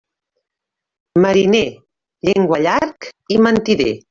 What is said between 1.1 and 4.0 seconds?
Mariner, llenguallarg i mentider.